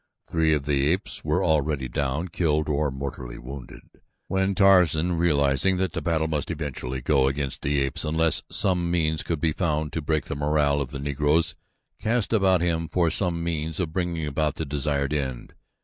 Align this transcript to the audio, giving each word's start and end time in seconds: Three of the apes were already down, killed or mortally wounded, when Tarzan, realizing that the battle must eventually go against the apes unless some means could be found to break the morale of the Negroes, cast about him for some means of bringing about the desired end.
Three 0.27 0.55
of 0.55 0.65
the 0.65 0.87
apes 0.87 1.23
were 1.23 1.45
already 1.45 1.87
down, 1.87 2.29
killed 2.29 2.67
or 2.67 2.89
mortally 2.89 3.37
wounded, 3.37 3.81
when 4.27 4.55
Tarzan, 4.55 5.13
realizing 5.19 5.77
that 5.77 5.93
the 5.93 6.01
battle 6.01 6.27
must 6.27 6.49
eventually 6.49 7.01
go 7.01 7.27
against 7.27 7.61
the 7.61 7.79
apes 7.81 8.03
unless 8.03 8.41
some 8.49 8.89
means 8.89 9.21
could 9.21 9.39
be 9.39 9.53
found 9.53 9.93
to 9.93 10.01
break 10.01 10.25
the 10.25 10.35
morale 10.35 10.81
of 10.81 10.89
the 10.89 10.97
Negroes, 10.97 11.53
cast 11.99 12.33
about 12.33 12.61
him 12.61 12.87
for 12.89 13.11
some 13.11 13.43
means 13.43 13.79
of 13.79 13.93
bringing 13.93 14.25
about 14.25 14.55
the 14.55 14.65
desired 14.65 15.13
end. 15.13 15.53